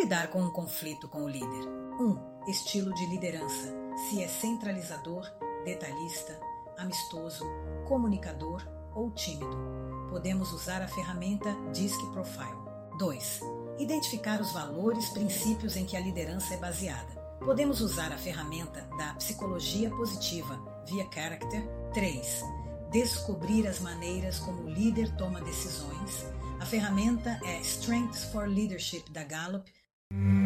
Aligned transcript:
lidar 0.00 0.28
com 0.28 0.40
um 0.40 0.50
conflito 0.50 1.06
com 1.08 1.24
o 1.24 1.28
líder? 1.28 1.68
1. 1.98 2.02
Um, 2.02 2.18
estilo 2.48 2.94
de 2.94 3.04
liderança. 3.04 3.74
Se 4.08 4.22
é 4.22 4.28
centralizador, 4.28 5.30
detalhista, 5.62 6.40
amistoso, 6.78 7.44
comunicador 7.86 8.66
ou 8.94 9.10
tímido. 9.10 9.58
Podemos 10.08 10.52
usar 10.52 10.80
a 10.80 10.88
ferramenta 10.88 11.54
DISC 11.70 12.00
Profile. 12.12 12.58
2. 12.98 13.40
Identificar 13.78 14.40
os 14.40 14.52
valores, 14.52 15.10
princípios 15.10 15.76
em 15.76 15.84
que 15.84 15.98
a 15.98 16.00
liderança 16.00 16.54
é 16.54 16.56
baseada. 16.56 17.20
Podemos 17.44 17.82
usar 17.82 18.10
a 18.10 18.16
ferramenta 18.16 18.88
da 18.96 19.12
psicologia 19.14 19.90
positiva 19.90 20.58
via 20.88 21.06
Character. 21.12 21.62
3. 21.92 22.42
Descobrir 22.90 23.66
as 23.66 23.80
maneiras 23.80 24.38
como 24.38 24.62
o 24.62 24.70
líder 24.70 25.14
toma 25.16 25.42
decisões. 25.42 26.24
A 26.58 26.64
ferramenta 26.64 27.38
é 27.44 27.60
Strengths 27.60 28.24
for 28.24 28.48
Leadership 28.48 29.04
da 29.10 29.24
Gallup. 29.24 29.70
Mm. 30.12 30.39